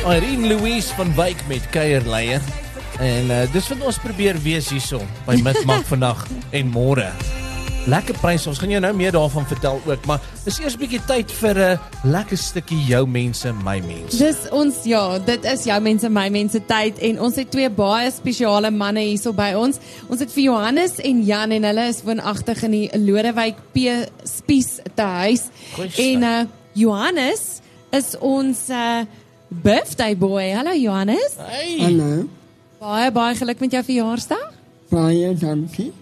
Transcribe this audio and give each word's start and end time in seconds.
Irene 0.00 0.48
Louise 0.48 0.94
van 0.94 1.14
Wyk 1.14 1.36
met 1.48 1.66
kuierleier. 1.70 2.40
En 3.00 3.24
uh, 3.30 3.42
dis 3.52 3.66
wat 3.68 3.82
ons 3.84 3.98
probeer 4.00 4.38
wees 4.40 4.70
hierso 4.72 5.02
by 5.26 5.36
Midmark 5.44 5.84
vandag 5.88 6.22
en 6.58 6.72
môre. 6.72 7.10
Lekker 7.90 8.16
pryse. 8.20 8.48
Ons 8.48 8.62
gaan 8.62 8.72
jou 8.72 8.80
nou 8.80 8.94
meer 8.96 9.12
daarvan 9.12 9.44
vertel 9.48 9.76
ook, 9.84 10.08
maar 10.08 10.24
dis 10.46 10.56
eers 10.60 10.76
'n 10.76 10.80
bietjie 10.80 11.02
tyd 11.04 11.32
vir 11.42 11.60
'n 11.60 11.78
lekker 12.16 12.40
stukkie 12.40 12.80
jou 12.88 13.04
mense, 13.06 13.52
my 13.52 13.76
mense. 13.84 14.16
Dis 14.16 14.48
ons 14.50 14.74
ja, 14.84 15.18
dit 15.18 15.44
is 15.44 15.64
jou 15.64 15.80
mense, 15.80 16.08
my 16.08 16.28
mense 16.28 16.60
tyd 16.66 16.98
en 16.98 17.20
ons 17.20 17.36
het 17.36 17.50
twee 17.50 17.70
baie 17.70 18.10
spesiale 18.10 18.70
manne 18.70 19.04
hierso 19.04 19.32
by 19.32 19.52
ons. 19.52 19.78
Ons 20.08 20.20
het 20.20 20.32
vir 20.32 20.44
Johannes 20.44 20.96
en 20.98 21.24
Jan 21.24 21.52
en 21.52 21.64
hulle 21.64 21.88
is 21.88 22.02
woonagtig 22.02 22.62
in 22.62 22.70
die 22.70 22.90
Lodewyk 22.96 23.56
P 23.72 24.08
Spies 24.24 24.80
te 24.94 25.02
huis. 25.02 25.50
Goeie 25.76 26.12
En 26.12 26.22
uh 26.22 26.44
Johannes 26.72 27.60
is 27.92 28.14
ons 28.18 28.68
uh 28.70 29.04
birthday 29.50 30.14
boy. 30.14 30.52
Hallo 30.54 30.72
Johannes. 30.72 31.36
Hey. 31.38 31.78
Hallo, 31.80 32.28
Baie 32.80 33.10
baie 33.12 33.34
geluk 33.36 33.60
met 33.60 33.72
jou 33.76 33.82
verjaarsdag. 33.84 34.46
baie 34.90 35.34
dankie. 35.36 35.92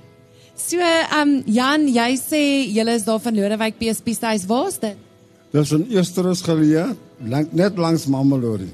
So, 0.58 0.78
um 1.20 1.42
Jan, 1.46 1.86
jy 1.88 2.16
sê 2.18 2.40
julle 2.74 2.94
is 2.98 3.04
daar 3.06 3.20
van 3.22 3.34
Lodewyk 3.36 3.78
P 3.78 3.92
Spies 3.94 4.18
te 4.18 4.26
huis. 4.26 4.46
Waar's 4.46 4.78
dit? 4.82 4.96
Dis 5.52 5.72
in 5.72 5.86
Esterus 5.96 6.42
geleë, 6.44 6.96
lank 7.30 7.52
net 7.56 7.78
langs 7.78 8.06
Mamelodi. 8.10 8.68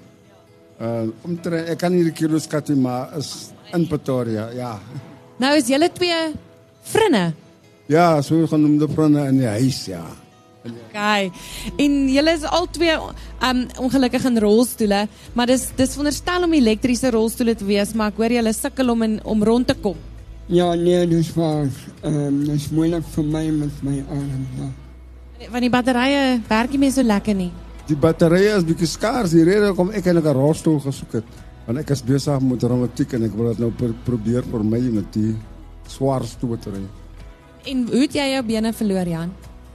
Uh 0.80 1.06
omtrent 1.24 1.68
ek 1.70 1.78
kan 1.78 1.92
nie 1.94 2.04
die 2.04 2.12
kilos 2.16 2.44
skat 2.48 2.68
nie, 2.72 2.80
maar 2.82 3.12
is 3.18 3.50
in 3.74 3.86
Pretoria, 3.88 4.48
ja. 4.56 4.78
Nou 5.38 5.52
is 5.58 5.68
julle 5.70 5.88
twee 5.92 6.32
vriende. 6.90 7.32
Ja, 7.88 8.20
so 8.22 8.46
genoemde 8.46 8.88
vriende 8.88 9.26
in 9.28 9.38
die 9.38 9.48
huis, 9.50 9.84
ja. 9.86 10.02
Okay. 10.64 11.28
En 11.76 11.96
julle 12.08 12.32
is 12.32 12.44
al 12.48 12.66
twee 12.72 12.94
um 13.44 13.66
ongelukkig 13.84 14.24
in 14.30 14.40
rolstoele, 14.40 15.02
maar 15.36 15.50
dis 15.50 15.66
dis 15.76 15.92
veronderstel 15.92 16.46
om 16.46 16.56
elektriese 16.56 17.10
rolstoele 17.12 17.54
te 17.54 17.66
wees, 17.68 17.92
maar 17.92 18.14
ek 18.14 18.22
hoor 18.22 18.32
julle 18.38 18.52
sukkel 18.56 18.92
om 18.94 19.04
in, 19.04 19.18
om 19.28 19.44
rond 19.44 19.68
te 19.68 19.76
kom. 19.76 19.98
Ja, 20.48 20.72
nee, 20.74 21.06
dis 21.08 21.32
waar. 21.36 21.68
Ehm 22.02 22.16
um, 22.16 22.40
dis 22.48 22.70
moeilik 22.72 23.04
vir 23.14 23.28
my 23.36 23.44
met 23.60 23.84
my 23.84 24.00
arm. 24.08 24.48
Ja. 24.58 24.72
Want 25.50 25.64
die 25.66 25.72
batterye 25.72 26.24
werk 26.48 26.72
nie 26.72 26.82
meer 26.86 26.92
so 26.96 27.04
lekker 27.04 27.36
nie. 27.36 27.50
Die 27.88 27.96
batterye 28.00 28.56
is 28.56 28.64
bietjie 28.64 28.88
skaars. 28.88 29.36
Die 29.36 29.44
rede 29.44 29.72
hoekom 29.72 29.92
ek 29.92 30.06
eintlik 30.06 30.32
'n 30.32 30.36
rolstoel 30.36 30.80
gesoek 30.80 31.20
het, 31.20 31.40
want 31.66 31.78
ek 31.78 31.90
is 31.90 32.02
besig 32.02 32.40
met 32.40 32.62
reumatiek 32.62 33.12
en 33.12 33.24
ek 33.24 33.36
wil 33.36 33.52
dit 33.52 33.58
nou 33.58 33.70
pro 33.70 33.92
probeer 34.04 34.44
vir 34.52 34.64
my 34.64 34.80
met 34.80 35.12
die 35.12 35.34
swaar 35.88 36.24
stootry. 36.24 36.84
En 37.64 37.86
hoe 37.88 38.00
het 38.00 38.14
jy 38.14 38.32
jou 38.32 38.42
bene 38.44 38.72
verloor, 38.72 39.08
Jan? 39.08 39.32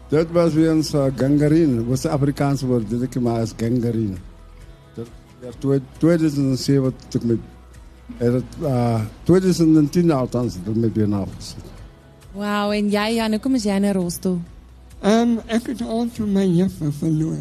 Dit 0.09 0.31
was 0.31 0.53
weens 0.53 0.93
uh, 0.93 1.05
gangrene. 1.15 1.85
Wat 1.85 2.03
'n 2.03 2.07
Afrikaanse 2.07 2.65
woord, 2.65 2.89
dit 2.89 3.01
ek 3.01 3.19
maar 3.21 3.41
as 3.41 3.53
gangrene. 3.57 4.17
Dit 4.95 5.07
ja, 5.41 5.49
toe 5.59 5.81
2007 5.97 6.81
wat 6.81 6.93
ek 7.15 7.23
met 7.23 7.37
het 8.17 8.33
het, 8.33 8.55
uh 8.61 9.01
2010 9.23 10.11
althans 10.11 10.57
dit 10.63 10.75
met 10.75 10.93
been 10.93 11.13
afgesit. 11.13 11.63
Wow, 12.33 12.71
en 12.71 12.89
jy 12.89 13.13
Jan, 13.15 13.31
hoekom 13.31 13.55
is 13.55 13.63
jy 13.63 13.75
in 13.75 13.85
'n 13.85 13.93
rolstoel? 13.93 14.39
Ehm 15.01 15.29
um, 15.29 15.39
ek 15.47 15.67
het 15.67 15.81
al 15.81 16.07
toe 16.13 16.25
my 16.25 16.45
juffe 16.45 16.91
verloor. 16.91 17.37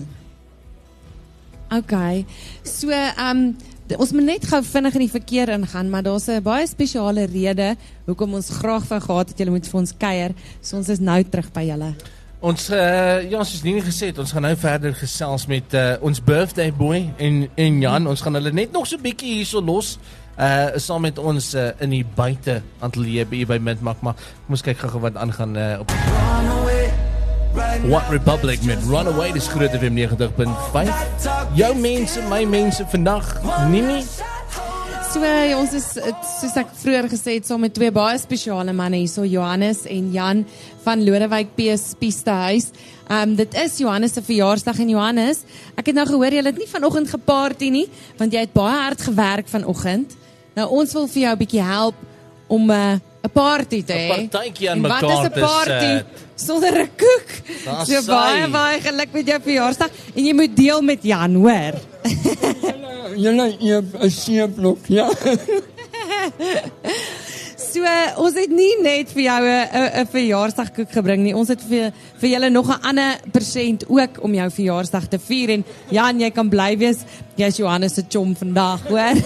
Okay. 1.71 2.27
So, 2.63 2.93
um 3.17 3.57
ons 3.97 4.13
moet 4.13 4.25
net 4.25 4.45
gou 4.45 4.61
vinnig 4.63 4.95
in 4.95 5.01
die 5.01 5.11
verkeer 5.11 5.49
ingaan, 5.49 5.91
maar 5.91 6.03
daar's 6.03 6.29
'n 6.29 6.43
baie 6.43 6.67
spesiale 6.67 7.25
rede 7.25 7.77
hoekom 8.05 8.35
ons 8.35 8.51
graag 8.51 8.89
wou 8.89 9.01
gehad 9.01 9.29
het 9.29 9.39
julle 9.39 9.51
moet 9.51 9.67
vir 9.67 9.81
ons 9.81 9.97
kuier. 9.97 10.35
So 10.61 10.77
ons 10.77 10.89
is 10.89 10.99
nou 10.99 11.25
terug 11.25 11.53
by 11.53 11.63
julle. 11.63 11.95
Ons 12.39 12.69
uh, 12.70 13.19
ja, 13.27 13.41
soos 13.42 13.64
nie 13.67 13.81
gesê 13.83 14.12
het, 14.12 14.19
ons 14.22 14.31
gaan 14.31 14.44
nou 14.47 14.55
verder 14.58 14.92
gesels 14.94 15.48
met 15.50 15.75
uh, 15.75 15.97
ons 16.06 16.20
birthday 16.22 16.70
boy 16.70 17.00
en 17.19 17.48
en 17.58 17.81
Jan. 17.83 18.06
Ons 18.06 18.22
gaan 18.22 18.39
hulle 18.39 18.53
net 18.55 18.70
nog 18.72 18.86
so 18.86 19.00
bietjie 19.03 19.41
hierso 19.41 19.62
los. 19.64 19.97
Uh 20.39 20.78
saam 20.78 21.03
met 21.03 21.19
ons 21.19 21.50
uh, 21.59 21.72
in 21.83 21.91
die 21.97 22.05
buite 22.06 22.61
ateljee 22.78 23.27
by 23.27 23.42
by 23.50 23.59
Midmark, 23.59 24.05
maar 24.06 24.14
kom 24.14 24.55
ons 24.55 24.62
kyk 24.62 24.78
gou-gou 24.84 25.03
wat 25.09 25.19
aangaan 25.19 25.59
uh, 25.59 25.82
op 25.82 25.91
What 27.91 28.06
Republic 28.15 28.62
met 28.62 28.87
Runaway 28.87 29.32
dis 29.34 29.50
groot 29.50 29.75
FM 29.75 29.98
90.5. 29.98 30.94
Jou 31.59 31.75
mense, 31.75 32.22
my 32.31 32.44
mense 32.47 32.87
vandag, 32.94 33.34
Nini. 33.66 34.04
So 35.09 35.23
uh, 35.25 35.55
ons 35.57 35.73
is 35.73 35.87
uh, 35.97 36.11
soos 36.37 36.53
ek 36.61 36.73
vroeër 36.83 37.07
gesê 37.09 37.39
het 37.39 37.47
saam 37.49 37.63
met 37.65 37.73
twee 37.73 37.89
baie 37.95 38.19
spesiale 38.21 38.75
manne 38.77 38.99
hierso 39.01 39.23
Johannes 39.25 39.87
en 39.89 40.11
Jan 40.13 40.43
van 40.85 41.01
Lodewyk 41.01 41.55
P 41.57 41.73
Spieste 41.81 42.35
huis. 42.43 42.67
Um 43.09 43.33
dit 43.39 43.57
is 43.57 43.79
Johannes 43.81 44.13
se 44.13 44.21
verjaarsdag 44.27 44.83
en 44.85 44.93
Johannes, 44.93 45.41
ek 45.81 45.89
het 45.89 45.97
nou 45.97 46.05
gehoor 46.11 46.37
jy 46.37 46.43
het 46.45 46.61
nie 46.61 46.69
vanoggend 46.69 47.09
geparty 47.09 47.71
nie, 47.73 47.87
want 48.21 48.37
jy 48.37 48.45
het 48.45 48.53
baie 48.53 48.83
hard 48.83 49.07
gewerk 49.09 49.49
vanoggend. 49.49 50.13
Nou 50.59 50.69
ons 50.83 50.93
wil 50.99 51.09
vir 51.09 51.23
jou 51.23 51.33
'n 51.33 51.41
bietjie 51.41 51.65
help 51.65 51.97
om 52.53 52.69
'n 52.69 53.01
uh, 53.01 53.33
party 53.33 53.81
te 53.81 53.97
hê. 53.97 54.09
'n 54.13 54.29
Partytjie 54.29 54.71
aan 54.71 54.81
mekaar 54.85 55.03
Wat 55.03 55.11
is 55.11 55.25
'n 55.25 55.33
te 55.33 55.41
party 55.41 55.93
sonder 56.37 56.83
'n 56.85 56.91
koek? 57.01 57.29
So 57.89 58.03
baie 58.05 58.45
baie 58.49 58.81
geluk 58.81 59.13
met 59.13 59.27
jou 59.27 59.41
verjaarsdag 59.41 59.91
en 60.15 60.25
jy 60.25 60.35
moet 60.35 60.57
deel 60.57 60.83
met 60.83 61.01
Jan, 61.03 61.35
hoor. 61.35 61.81
Julle 63.17 63.57
eet 63.61 63.95
'n 63.95 64.11
seeblok, 64.11 64.87
ja. 64.87 65.09
So 67.69 67.85
uh, 67.85 68.17
ons 68.23 68.37
het 68.39 68.51
nie 68.55 68.71
net 68.81 69.11
vir 69.13 69.23
jou 69.27 69.43
'n 69.45 70.07
verjaarsdagkoek 70.09 70.91
gebring 70.91 71.23
nie. 71.23 71.35
Ons 71.37 71.51
het 71.53 71.61
vir 71.61 71.93
vir 72.21 72.31
julle 72.31 72.51
nog 72.51 72.69
'n 72.71 72.81
ander 72.83 73.21
persent 73.31 73.85
ook 73.89 74.23
om 74.23 74.35
jou 74.35 74.51
verjaarsdag 74.51 75.09
te 75.09 75.19
vier 75.19 75.51
en 75.51 75.65
Jan, 75.91 76.21
jy 76.21 76.31
kan 76.31 76.49
bly 76.49 76.79
wees. 76.79 77.05
Jy's 77.37 77.57
Johannes 77.57 77.95
se 77.95 78.05
chom 78.09 78.35
vandag, 78.37 78.81
hoor. 78.89 79.17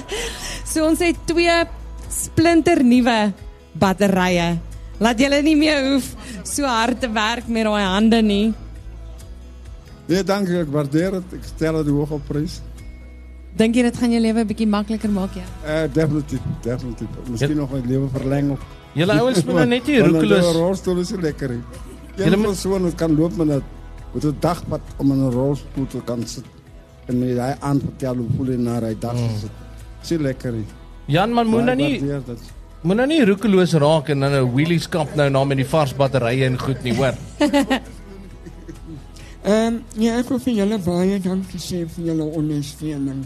so 0.72 0.84
ons 0.86 0.98
het 0.98 1.16
twee 1.26 1.64
splinter 2.08 2.84
nuwe 2.84 3.32
batterye. 3.72 4.58
Laat 4.98 5.18
julle 5.18 5.42
nie 5.42 5.56
meer 5.56 5.92
hoef 5.92 6.14
so 6.44 6.64
hard 6.64 7.00
te 7.00 7.08
werk 7.08 7.48
met 7.48 7.64
daai 7.64 7.84
hande 7.84 8.22
nie. 8.22 8.52
Nee, 10.06 10.22
dankie, 10.24 10.58
ek 10.60 10.68
waardeer 10.68 11.10
dit. 11.10 11.38
Ek 11.38 11.44
stel 11.44 11.84
dit 11.84 11.92
hoog 11.94 12.10
op 12.10 12.26
prys. 12.26 12.60
Dink 13.56 13.74
jy 13.74 13.82
dit 13.82 13.96
gaan 13.96 14.10
jou 14.12 14.20
lewe 14.22 14.40
'n 14.40 14.46
bietjie 14.46 14.66
makliker 14.66 15.10
maak, 15.10 15.34
ja? 15.34 15.42
Uh 15.66 15.88
definitief, 15.92 16.40
definitief. 16.62 17.08
Miskien 17.30 17.56
nog 17.56 17.70
my 17.72 17.80
lewe 17.86 18.08
verleng 18.12 18.50
ook. 18.50 18.60
Julle 18.94 19.12
ouens 19.20 19.44
moet 19.44 19.54
nou 19.54 19.66
net 19.66 19.88
'n 19.88 20.00
roekeloos. 20.06 20.54
rolstoel 20.54 20.98
is 20.98 21.10
lekker. 21.10 21.50
Julle 22.16 22.36
moet- 22.36 22.46
persoon 22.46 22.82
wat 22.82 22.94
kan 22.94 23.14
loop 23.16 23.36
met 23.36 23.48
'n 23.48 23.62
met 24.14 24.24
'n 24.24 24.36
dagpad 24.40 24.80
om 24.96 25.12
in 25.12 25.18
'n 25.18 25.30
rolstoel 25.32 25.86
te 25.88 26.00
kan 26.04 26.26
sit. 26.26 26.44
En 27.06 27.18
my 27.18 27.26
hy 27.26 27.54
aanvertel 27.60 28.16
hoe 28.16 28.26
voel 28.36 28.46
hy 28.46 28.56
na 28.56 28.80
hy 28.80 28.94
dag 28.98 29.14
Mm. 29.14 29.28
sit. 29.40 29.50
Nie 30.10 30.18
lekker. 30.18 30.54
Jan 31.06 31.32
man 31.32 31.46
moet 31.46 31.64
nou 31.64 31.76
nie 31.76 32.00
dit. 32.00 32.22
moet 32.82 32.96
nou 32.96 33.06
nie 33.06 33.24
roekeloos 33.24 33.72
raak 33.72 34.08
en 34.08 34.20
dan 34.20 34.32
'n 34.32 34.52
wheelies 34.54 34.88
kamp 34.88 35.14
nou 35.14 35.28
na 35.30 35.44
met 35.44 35.56
die 35.56 35.66
vars 35.66 35.92
batterye 35.94 36.44
en 36.46 36.58
goed 36.58 36.82
nie, 36.82 36.94
hoor. 36.94 37.14
Ehm 39.42 39.66
um, 39.74 39.82
ja, 39.96 40.18
ek 40.18 40.28
wil 40.28 40.38
vir 40.38 40.52
julle 40.54 40.78
baie 40.78 41.18
dankie 41.20 41.58
sê 41.58 41.86
vir 41.88 42.04
julle 42.04 42.22
ondersteuning. 42.24 43.24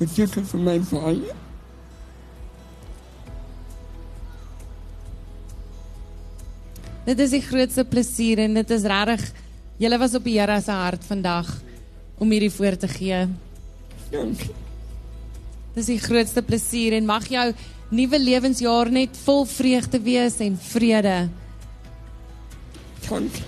Beteken 0.00 0.46
vir 0.48 0.60
my 0.64 0.78
baie. 0.88 1.34
Dit 7.04 7.20
is 7.20 7.34
die 7.34 7.42
grootste 7.44 7.84
plesier 7.84 8.40
en 8.46 8.56
dit 8.60 8.72
is 8.76 8.86
regtig 8.88 9.26
julle 9.80 9.98
was 10.00 10.14
op 10.16 10.24
die 10.24 10.38
Here 10.38 10.60
se 10.60 10.72
hart 10.72 11.04
vandag 11.08 11.48
om 12.20 12.32
hierdie 12.32 12.52
voor 12.52 12.76
te 12.80 12.88
gee. 12.88 13.26
Dankie. 14.12 14.52
Dis 15.74 15.88
die 15.88 16.00
grootste 16.00 16.42
plesier 16.44 16.96
en 16.98 17.08
mag 17.08 17.28
jou 17.32 17.46
nuwe 17.90 18.18
lewensjaar 18.20 18.90
net 18.92 19.16
vol 19.24 19.44
vreugde 19.48 20.00
wees 20.04 20.40
en 20.44 20.56
vrede. 20.60 21.28
Dankie. 23.08 23.46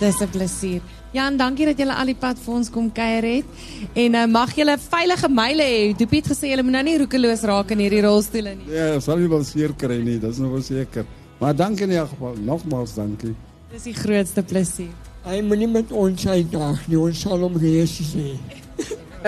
Dis 0.00 0.20
'n 0.20 0.28
plesier. 0.28 0.82
Jan, 1.12 1.36
dankie 1.36 1.66
dat 1.68 1.76
julle 1.76 1.92
al 1.92 2.08
die 2.08 2.16
pad 2.16 2.38
vir 2.40 2.54
ons 2.56 2.70
kom 2.72 2.86
kuier 2.94 3.26
het. 3.26 3.64
En 4.00 4.14
uh, 4.16 4.24
mag 4.32 4.54
julle 4.56 4.78
veilige 4.80 5.28
myle 5.28 5.66
hê. 5.68 5.82
Doopie 5.98 6.22
het 6.22 6.30
gesê 6.32 6.52
julle 6.54 6.64
moet 6.64 6.78
nou 6.78 6.84
nie 6.88 6.94
roekeloos 7.02 7.44
raak 7.50 7.74
in 7.74 7.82
hierdie 7.84 8.00
rolstoele 8.06 8.54
nie. 8.56 8.70
Ja, 8.72 8.94
sal 9.04 9.20
nie 9.20 9.28
wel 9.28 9.44
seer 9.44 9.76
kry 9.76 10.00
nie, 10.00 10.16
dis 10.22 10.40
nou 10.40 10.54
wel 10.54 10.64
seker. 10.64 11.04
Maar 11.42 11.56
dankie 11.58 11.84
in 11.84 11.92
elk 11.98 12.14
geval. 12.14 12.40
Nogmaals 12.48 12.96
dankie. 12.96 13.34
Dis 13.74 13.84
die 13.90 13.96
grootste 13.96 14.44
plesier. 14.48 14.92
Hy 15.26 15.38
moet 15.44 15.60
nie 15.60 15.70
met 15.70 15.92
ons 15.94 16.26
uitdaag 16.26 16.86
nie, 16.88 16.98
ons 16.98 17.20
sal 17.28 17.44
hom 17.44 17.60
reis 17.60 17.98
sê. 18.08 18.32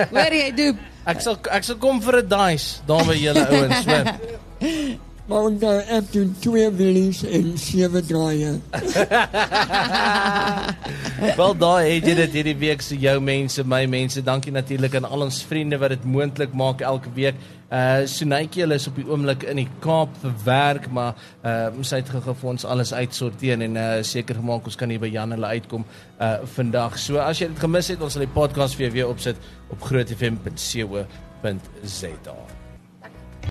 Hoor 0.09 0.33
jy, 0.41 0.49
Doop? 0.57 0.85
Ek 1.05 1.21
sal 1.21 1.37
ek 1.53 1.67
sal 1.67 1.77
kom 1.77 2.01
vir 2.01 2.23
'n 2.23 2.29
dice 2.33 2.81
daar 2.89 3.05
by 3.05 3.13
julle 3.13 3.45
ouens, 3.45 3.85
hoor. 3.85 4.09
Maar 5.25 5.47
onthou 5.49 5.79
ek 5.89 6.11
doen 6.13 6.35
twee 6.37 6.67
wheelies 6.69 7.23
en 7.25 7.57
sewe 7.57 8.01
draaie. 8.05 8.51
Wel 11.39 11.53
daai 11.57 11.85
het 11.95 12.05
jy 12.05 12.13
dit 12.19 12.35
hierdie 12.37 12.57
week 12.61 12.81
se 12.85 12.97
jou 13.01 13.15
mense, 13.25 13.63
my 13.65 13.85
mense. 13.89 14.21
Dankie 14.21 14.53
natuurlik 14.53 14.95
aan 14.99 15.07
al 15.09 15.25
ons 15.25 15.39
vriende 15.49 15.79
wat 15.81 15.89
dit 15.95 16.03
moontlik 16.05 16.53
maak 16.53 16.83
elke 16.85 17.09
week. 17.15 17.35
Uh 17.73 18.05
Sunetjie 18.05 18.61
hulle 18.61 18.77
is 18.77 18.85
op 18.85 18.95
die 19.01 19.07
oomblik 19.09 19.41
in 19.49 19.57
die 19.63 19.71
Kaap 19.81 20.13
vir 20.21 20.33
werk, 20.45 20.85
maar 20.93 21.13
uh 21.41 21.73
sy 21.81 21.95
het 22.03 22.09
gou 22.13 22.21
vir 22.29 22.49
ons 22.51 22.65
alles 22.69 22.93
uitsorteer 22.93 23.57
en 23.65 23.73
uh 23.81 24.05
seker 24.05 24.35
gemaak 24.37 24.69
ons 24.69 24.77
kan 24.77 24.89
hier 24.93 25.01
by 25.01 25.09
Jan 25.09 25.33
hulle 25.33 25.49
uitkom 25.57 25.83
uh 26.19 26.37
vandag. 26.57 27.01
So 27.01 27.17
as 27.23 27.41
jy 27.41 27.47
dit 27.49 27.63
gemis 27.65 27.89
het, 27.89 27.97
ons 28.01 28.13
sal 28.13 28.25
die 28.27 28.35
podcast 28.37 28.77
vir 28.77 28.83
jou 28.91 28.93
weer 28.99 29.09
opsit 29.15 29.37
op 29.73 29.79
grootfm.co.za. 29.89 31.05